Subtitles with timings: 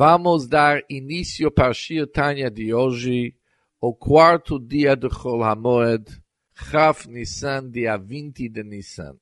[0.00, 3.34] Vamos dar início para Shir Tanya de hoje,
[3.80, 6.22] o quarto dia do Chol Hamoed,
[6.54, 9.18] Chaf Nissan, dia 20 de Nissan.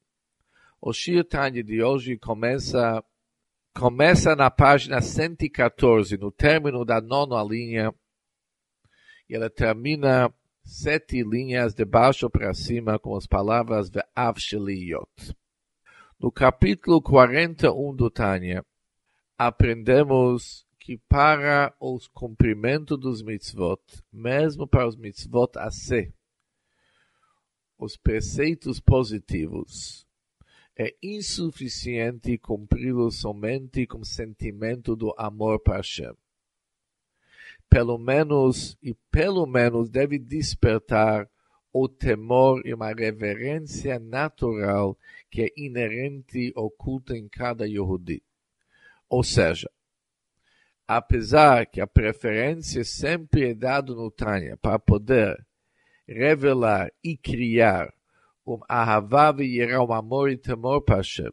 [0.79, 3.03] O Shir Tanya de hoje começa,
[3.75, 7.91] começa na página 114, no término da nona linha,
[9.31, 10.31] e ela termina
[10.63, 15.35] sete linhas de baixo para cima com as palavras Ve'av Sheliyot.
[16.21, 18.63] No capítulo 41 do Tanya,
[19.39, 26.15] aprendemos que para os cumprimentos dos mitzvot, mesmo para os mitzvot a ser,
[27.77, 30.07] os preceitos positivos,
[30.79, 36.15] é insuficiente cumpri-los somente com sentimento do amor para Hashem.
[37.69, 41.29] Pelo menos, e pelo menos deve despertar
[41.73, 44.97] o temor e uma reverência natural
[45.33, 48.23] que é inerente oculta em cada Yehudi.
[49.09, 49.69] Ou seja,
[50.87, 55.45] apesar que a preferência sempre é dada no Tânia para poder
[56.07, 57.93] revelar e criar
[58.47, 61.33] um ahavá e um amor e temor para Hashem,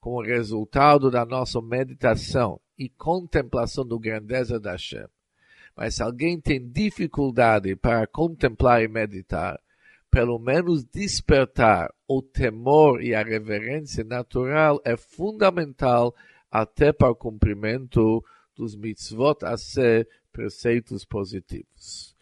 [0.00, 5.06] como resultado da nossa meditação e contemplação da grandeza da Hashem.
[5.76, 9.60] Mas se alguém tem dificuldade para contemplar e meditar,
[10.10, 16.14] pelo menos despertar o temor e a reverência natural é fundamental
[16.50, 18.24] até para o cumprimento
[18.58, 22.14] dos mitzvot a ser preceitos positivos.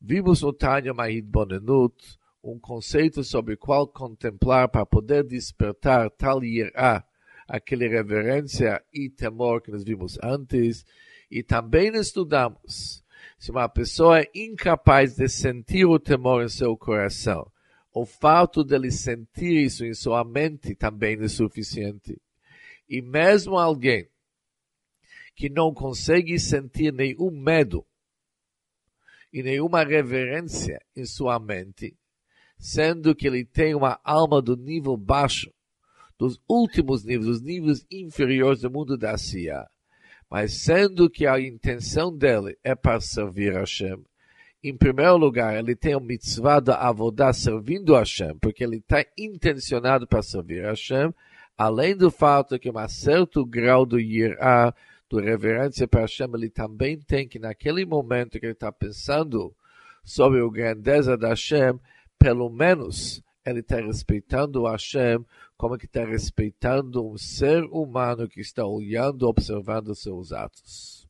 [0.00, 1.96] Vimos no Tanya Mahid Bonenut
[2.44, 7.04] um conceito sobre qual contemplar para poder despertar tal irá,
[7.48, 10.84] aquela reverência e temor que nós vimos antes,
[11.30, 13.02] e também estudamos
[13.38, 17.50] se uma pessoa é incapaz de sentir o temor em seu coração,
[17.92, 22.20] o fato dele sentir isso em sua mente também é suficiente.
[22.88, 24.08] E mesmo alguém
[25.38, 27.86] que não consegue sentir nenhum medo
[29.32, 31.96] e nenhuma reverência em sua mente,
[32.58, 35.54] sendo que ele tem uma alma do nível baixo,
[36.18, 39.64] dos últimos níveis, dos níveis inferiores do mundo da Sia,
[40.28, 44.04] mas sendo que a intenção dele é para servir a Hashem,
[44.60, 49.04] em primeiro lugar, ele tem o mitzvah da avodá servindo a Hashem, porque ele está
[49.16, 51.14] intencionado para servir a Hashem,
[51.56, 54.74] além do fato que um certo grau do yirá,
[55.08, 59.54] do reverência para Hashem, ele também tem que naquele momento que ele está pensando
[60.04, 61.78] sobre a grandeza da Hashem,
[62.18, 65.24] pelo menos ele está respeitando Hashem
[65.56, 71.08] como que está respeitando um ser humano que está olhando, observando seus atos.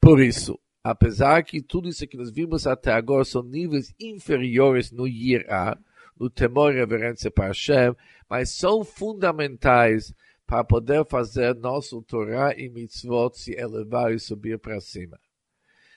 [0.00, 5.06] Por isso, apesar que tudo isso que nós vimos até agora são níveis inferiores no
[5.06, 5.76] Yirá,
[6.18, 7.94] no temor e reverência para Hashem,
[8.28, 10.14] mas são fundamentais
[10.48, 15.20] para poder fazer nosso Torá e mitzvot se elevar e subir para cima.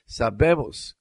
[0.06, 0.94] Sabemos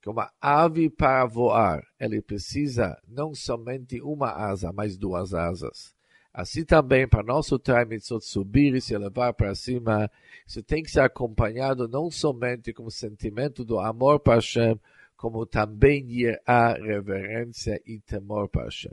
[0.00, 5.94] que uma ave para voar, ele precisa não somente uma asa, mas duas asas.
[6.34, 10.10] Assim também, para nosso Torá mitzvot subir e se elevar para cima,
[10.44, 14.76] isso tem que ser acompanhado não somente com o sentimento do amor para Hashem,
[15.16, 16.04] como também
[16.44, 18.90] a reverência e temor para Hashem.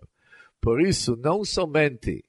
[0.61, 2.23] Por isso, não somente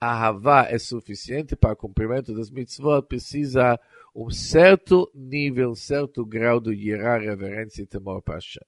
[0.00, 3.78] a Havá é suficiente para o cumprimento das mitzvot, precisa
[4.14, 8.62] um certo nível, um certo grau de Yirá, reverência e temor para Hashem.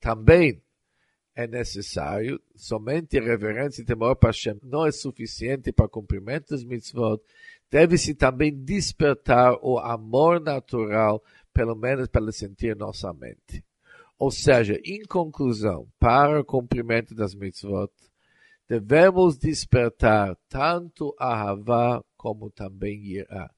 [0.00, 0.62] Também
[1.34, 6.64] é necessário, somente reverência e temor para Hashem não é suficiente para o cumprimento das
[6.64, 7.20] mitzvot,
[7.70, 13.64] deve-se também despertar o amor natural, pelo menos para sentir nossa mente.
[14.18, 17.90] Ou seja, em conclusão, para o cumprimento das mitzvot,
[18.70, 23.50] devemos despertar tanto a Havá como também irá,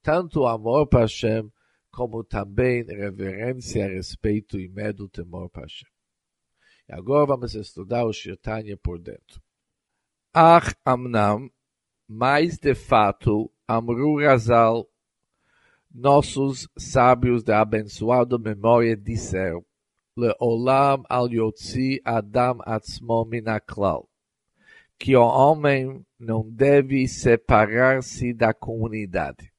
[0.00, 1.50] tanto amor para Hashem
[1.90, 5.88] como também reverência, respeito e medo, temor para Hashem.
[6.88, 9.42] E agora vamos estudar o Shirtanya por dentro.
[10.32, 11.50] Ach amnam,
[12.06, 14.88] mais de fato, amru razal,
[15.92, 19.64] nossos sábios da abençoada memória disseram,
[20.16, 24.09] Leolam al yotzi adam atzmo minaklal
[25.00, 29.50] que o homem não deve separar-se da comunidade.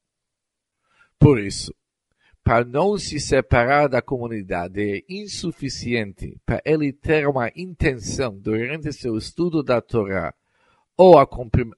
[1.20, 1.74] Por isso,
[2.44, 9.18] para não se separar da comunidade é insuficiente para ele ter uma intenção durante seu
[9.18, 10.34] estudo da Torá
[10.96, 11.16] ou,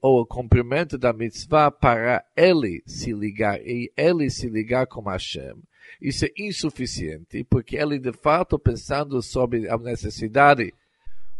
[0.02, 5.56] ou o cumprimento da mitzvah para ele se ligar e ele se ligar com Hashem
[6.00, 10.72] isso é insuficiente, porque ele de fato pensando sobre a necessidade,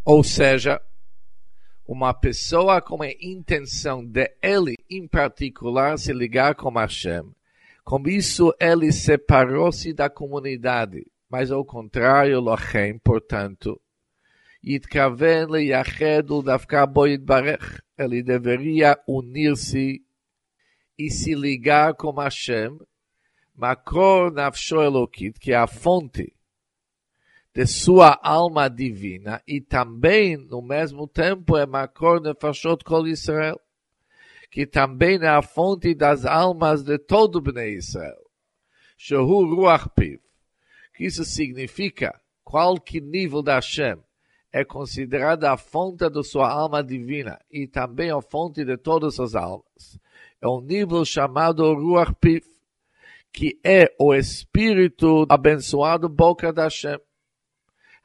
[0.04, 0.80] ou seja,
[1.86, 7.34] uma pessoa com a intenção de ele, em particular, se ligar com Hashem.
[7.84, 13.80] Com isso, ele separou-se da comunidade, mas ao contrário, Lochem, portanto,
[17.98, 20.02] Ele deveria unir-se
[20.98, 22.78] e se ligar com Hashem,
[23.54, 26.33] Makor nafsho elokit, que é a fonte
[27.54, 33.60] de sua alma divina, e também, no mesmo tempo, é Makor Nefashot Kol Israel,
[34.50, 38.24] que também é a fonte das almas de todo Bnei Israel.
[38.96, 40.20] Shehu Ruach Piv,
[40.94, 43.98] que isso significa qualquer nível da Hashem,
[44.52, 49.34] é considerada a fonte da sua alma divina e também a fonte de todas as
[49.34, 49.98] almas.
[50.40, 52.46] É um nível chamado Ruach Pif,
[53.32, 56.98] que é o espírito abençoado boca da Hashem.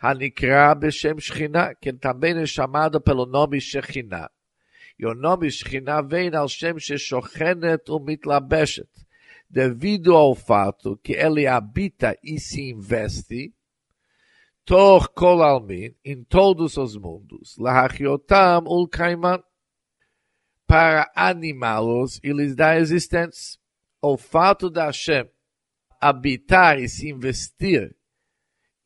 [0.01, 4.29] Hanikra Beshem Shechina, que também é chamado pelo nome Shechina.
[4.97, 8.89] E o nome Shechina vem ao Shem Sheshochenet Umitlabeshet,
[9.49, 13.53] devido ao fato que ele habita e se investe
[14.69, 19.41] Tor kol almin, em todos os mundos, lahachiotam ulkaiman,
[20.67, 23.59] para animá-los e lhes dar existência.
[23.99, 25.27] O fato da Hashem
[25.99, 27.95] habitar e se investir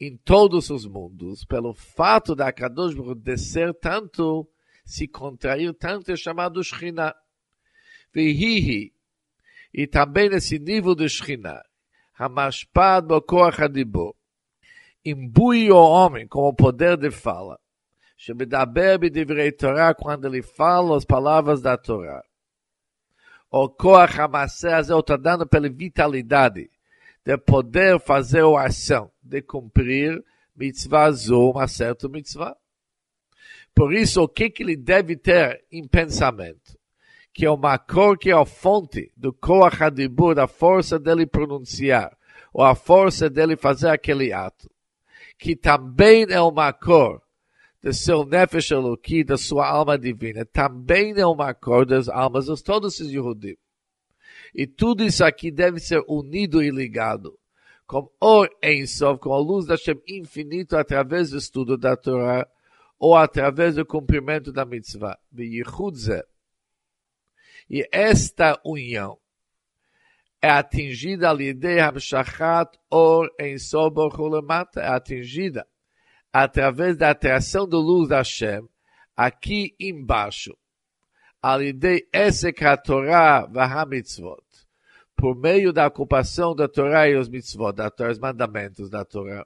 [0.08, 4.46] em todos os mundos, pelo fato da Kadosh descer tanto,
[4.84, 7.16] se contrair tanto, é chamado Shekhinah.
[8.14, 8.94] Vihihi,
[9.74, 11.64] e também nesse nível de Shekhinah,
[12.20, 14.14] Hamashpad Bokoach Adibor,
[15.06, 17.58] imbui o homem com o poder de fala.
[18.18, 22.22] Shebedaber b'divrei Torah, quando ele fala as palavras da Torá.
[23.50, 26.70] O Koach HaMaseh está dando pela vitalidade
[27.26, 30.24] de poder fazer a ação, de cumprir
[30.56, 32.56] mitzvah zo, uma certa mitzvah.
[33.74, 36.78] Por isso, o que, ele deve ter em pensamento?
[37.34, 42.16] Que é uma cor que é a fonte do Koach HaDibur, da força dele pronunciar,
[42.54, 44.70] ou a força dele fazer aquele ato
[45.44, 47.22] que também é uma cor
[47.82, 52.64] do seu nefesh eloki, da sua alma divina, também é uma cor das almas de
[52.64, 53.58] todos os Yehudim.
[54.54, 57.38] E tudo isso aqui deve ser unido e ligado.
[57.86, 62.48] Com Or Ensof, com a luz da Shem infinito através do estudo da Torá
[62.98, 65.18] ou através do cumprimento da mitzvah.
[67.70, 69.18] E esta união
[70.42, 75.68] é atingida ali ideia Hamshachat Or em Sobor Hulamata, é atingida
[76.32, 78.68] através da atração da luz da Hashem,
[79.16, 80.58] aqui embaixo,
[81.44, 84.42] alidei Esek HaTorah Vahamitzvot,
[85.14, 89.46] por meio da ocupação da Torá e os mitzvot, da Torá, os mandamentos da Torá.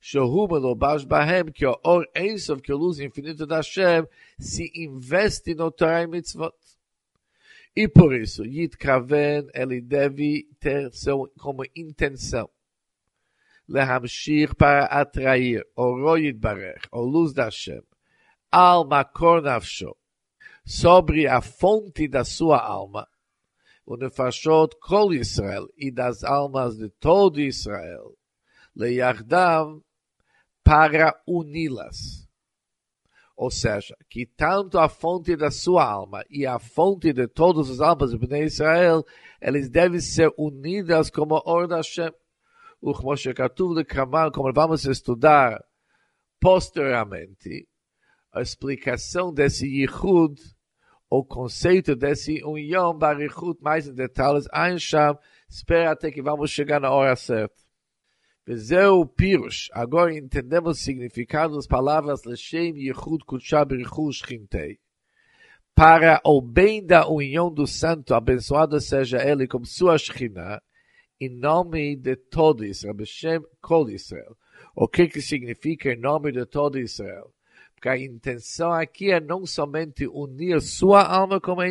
[0.00, 4.06] Shohum Elobash Bahem, que o Or Ensof, que a luz infinita da Hashem,
[4.38, 6.54] se investe no Torá e mitzvot.
[7.74, 12.48] E por isso, Yitkaven, ele deve ter seu, como intenção,
[13.68, 15.66] lehamshir para atrair
[16.36, 17.82] Barech, o luz da Hashem,
[18.52, 19.96] al makor nafsho,
[20.64, 23.06] sobre a fonte da sua alma,
[23.84, 28.16] o nefashot kol Israel, e das almas de todo Israel,
[28.74, 29.82] leyardam,
[30.64, 32.26] para uni-las.
[33.36, 37.80] Ou seja, que tanto a fonte da sua alma e a fonte de todas as
[37.80, 39.04] almas de Bnei Israel,
[39.40, 42.12] eles devem ser unidas como Or Hashem.
[42.80, 45.64] O Moshe de Kamal, como vamos estudar
[46.38, 47.66] posteriormente,
[48.34, 50.40] a explicação desse Yichud,
[51.08, 55.16] o conceito desse união, Barichut, mais em detalhes, Einsham,
[55.48, 57.54] espera até que vamos chegar na hora certa.
[58.44, 59.70] Vezeu Pirush.
[59.72, 64.78] Agora entendemos o significado das palavras Leshem Yehud Kutsha Berichu Shchintei.
[65.74, 70.60] Para o bem da união do santo, abençoado seja ele como sua Shekhinah,
[71.20, 74.36] em nome de todo Israel, Beshem Kol Israel.
[74.74, 77.32] O que que significa em nome de todo Israel?
[77.84, 81.66] Porque a intenção aqui é não somente unir sua alma com a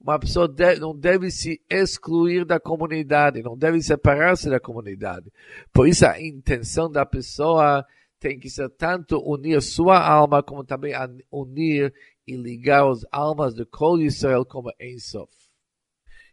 [0.00, 5.32] uma pessoa de, não deve se excluir da comunidade, não deve separar-se da comunidade.
[5.72, 7.84] Por isso a intenção da pessoa
[8.20, 10.92] tem que ser tanto unir sua alma, como também
[11.28, 11.92] unir
[12.24, 15.32] e ligar as almas de Kol Israel como Ensof.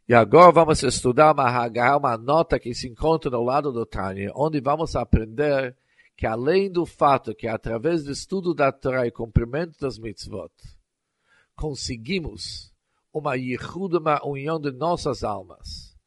[0.08, 4.62] E agora vamos estudar uma, uma nota que se encontra no lado do Tânia, onde
[4.62, 5.76] vamos aprender
[6.24, 10.54] que além do fato que através do estudo da Torá e cumprimento das mitzvot,
[11.54, 12.74] conseguimos
[13.12, 15.98] uma yichud, uma união de nossas almas,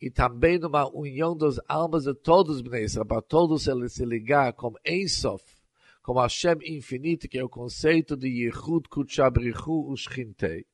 [0.00, 4.78] e também uma união das almas de todos os para todos eles se ligar como
[4.86, 5.42] Ensof,
[6.00, 10.64] como Hashem infinito, que é o conceito de yichud kutchabrichu ushchintei.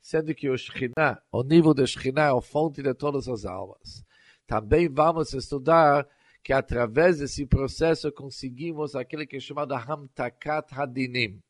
[0.00, 4.02] sendo que o Shekhinah, o nível da Shekhinah é a fonte de todas as almas.
[4.46, 6.08] Também vamos estudar
[6.42, 11.40] que através desse processo conseguimos aquele que é chamado Hamtakat Hadinim.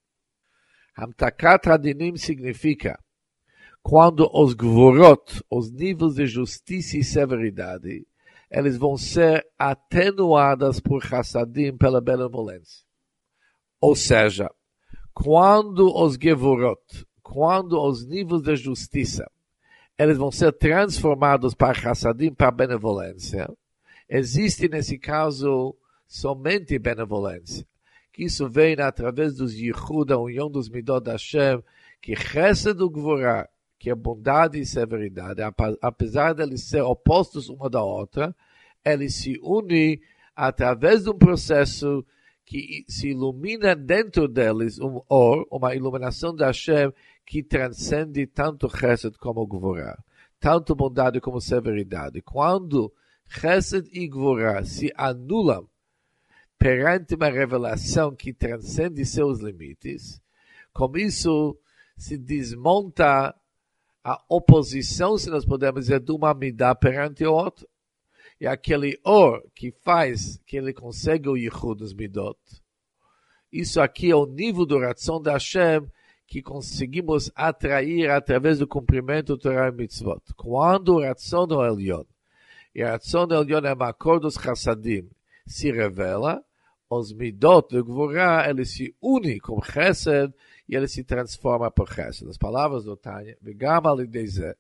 [0.97, 2.99] Hamtakat Hadinim significa
[3.83, 8.07] quando os gvorot, os níveis de justiça e severidade,
[8.49, 12.85] eles vão ser atenuadas por Hassadim pela benevolência.
[13.81, 14.49] Ou seja,
[15.13, 16.81] quando os gvorot,
[17.23, 19.29] quando os níveis de justiça,
[19.99, 23.49] eles vão ser transformados para Hassadim, para benevolência,
[24.13, 25.75] existe nesse caso
[26.07, 27.67] somente benevolência.
[28.13, 31.63] Que isso vem através dos Yichud, a união dos Midot Hashem,
[31.99, 35.41] que Chesed do Gvorah, que é bondade e severidade,
[35.81, 38.37] apesar de eles ser opostos uma da outra,
[38.85, 39.99] eles se unem
[40.37, 42.05] através de um processo
[42.45, 46.93] que se ilumina dentro deles um or, uma iluminação da Hashem
[47.25, 49.99] que transcende tanto Chesed como Gvorah,
[50.39, 52.21] tanto bondade como severidade.
[52.21, 52.93] Quando
[53.41, 55.67] Chesed e Gvorah se anulam
[56.59, 60.21] perante uma revelação que transcende seus limites,
[60.73, 61.59] com isso
[61.97, 63.35] se desmonta
[64.05, 67.67] a oposição, se nós podemos dizer, de uma midá perante o outro.
[68.41, 72.39] E aquele or que faz que ele consegue o yichud dos midot.
[73.53, 75.89] Isso aqui é o nível do ração da Hashem
[76.27, 80.23] que conseguimos atrair através do cumprimento do Torah e Mitzvot.
[80.35, 82.05] Quando o ração do Elion,
[82.75, 85.09] e Ratzon Elion é Makor dos Hassadim,
[85.47, 86.43] se revela,
[86.89, 90.33] os Midot de Gvorá, ele se une com Chesed
[90.69, 92.29] e ele se transforma por Chesed.
[92.29, 94.55] As palavras do Tânia, Vigama Lideze,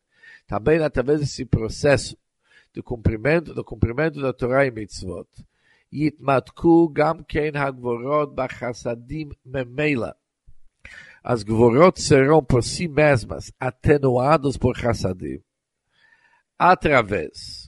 [0.46, 2.16] também através desse processo
[2.72, 5.28] do cumprimento, do cumprimento da Torá e Mitzvot,
[5.92, 10.16] Yitmatku Gam Ken Hagvorot Bachassadim Memela,
[11.22, 15.40] as Gvorot serão por si mesmas atenuados por Chassadim,
[16.58, 17.61] através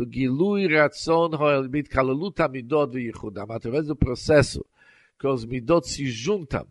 [0.00, 4.64] do gilui ratzon hoelbit kalalut amidot v'yichudam, através do processo
[5.18, 6.66] que os midot se juntam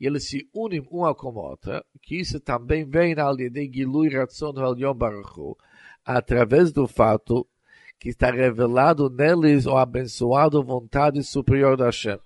[0.00, 4.08] e eles se unem uma com a outra, que isso também vem al de Gilui
[4.08, 5.56] Ratzon Yom Baruch
[6.04, 7.46] através do fato
[7.98, 12.18] que está revelado neles o abençoado vontade superior da Hashem.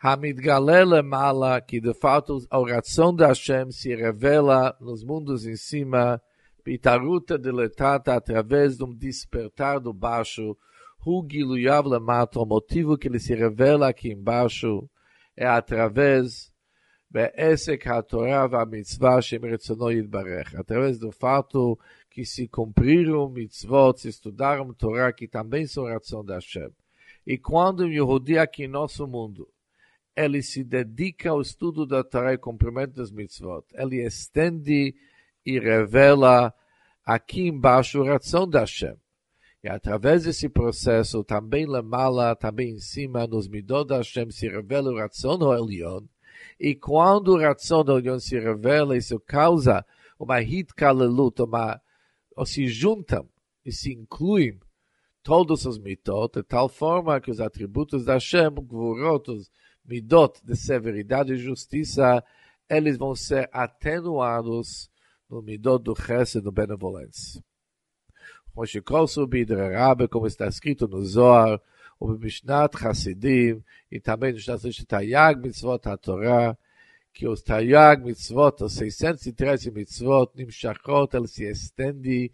[0.00, 6.20] Hamidgalele Mala, que de fato a oração da Hashem se revela nos mundos em cima,
[6.63, 10.57] pitaruta deletata através de um despertar do baixo,
[11.05, 14.89] Hu Giluyav Lamata, o motivo que ele se revela aqui embaixo
[15.35, 16.53] é através
[17.13, 20.55] בעסק התורה והמצווה שמרצונו יתברך.
[20.55, 21.77] Através do fato
[22.09, 26.71] que se cumpriram mitzvot, se estudaram Torá, que também são ração da Hashem.
[27.25, 29.47] E quando um Yehudi aqui em nosso mundo,
[30.15, 34.95] ele se dedica ao estudo da Torá e cumprimento das mitzvot, ele estende
[35.44, 36.52] e revela
[37.04, 38.96] aqui embaixo a ração da Hashem.
[39.62, 45.00] E através desse processo, também lemala, também em cima, nos midot da Hashem, se revela
[45.00, 46.04] ração do Elion,
[46.58, 49.84] e quando o do Elion se revela, isso causa
[50.18, 51.80] uma hitkalelut, uma,
[52.36, 53.28] ou se juntam
[53.64, 54.58] e se incluem
[55.22, 59.50] todos os mitot, de tal forma que os atributos da Hashem, gvurot, os
[59.84, 62.24] midot de severidade e justiça,
[62.68, 64.90] eles vão ser atenuados
[65.29, 67.43] no midot do chesed, do benevolência.
[68.55, 71.59] Moshe Kosu Bidre Rabe, como está escrito no Zohar,
[71.99, 76.57] ובמשנת חסידים, e também no estado de Tayag Mitzvot HaTorah,
[77.13, 82.29] que os Tayag Mitzvot, os 613 Mitzvot, נמשכות אל se estende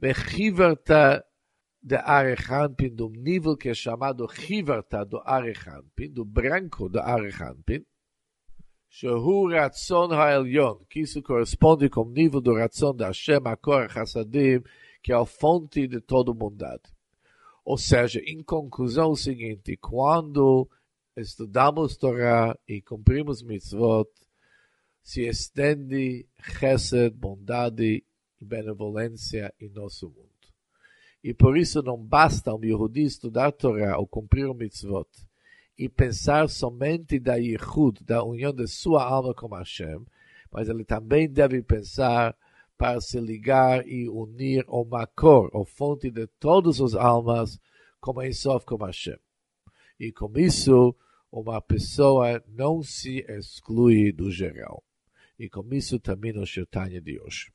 [0.00, 1.18] בחיברתה
[1.82, 6.24] de Arechanpin, do nível que é chamado Chiverta do Arechanpin, do
[8.97, 14.63] Shehu Ratzon Ha'elyon, que isso corresponde com o nível do Ratzon da Hashem, Akor Hassadim,
[15.03, 16.83] que é a fonte de toda bondade.
[17.65, 20.69] Ou seja, em conclusão, o seguinte: quando
[21.13, 24.09] estudamos Torah e cumprimos mitzvot,
[25.03, 26.25] se estende
[26.57, 28.01] chesed, bondade
[28.39, 30.29] e benevolência em nosso mundo.
[31.21, 35.09] E por isso não basta um judeu estudar Torah ou cumprir o mitzvot
[35.77, 40.05] e pensar somente da Yehud, da união de sua alma com Hashem,
[40.51, 42.35] mas ele também deve pensar
[42.77, 47.59] para se ligar e unir o Makor, a fonte de todas as almas,
[47.99, 49.17] como Ensof, como Hashem.
[49.99, 50.95] E com isso,
[51.31, 54.83] uma pessoa não se exclui do geral.
[55.37, 57.54] E com isso termina o Shirtanya de hoje.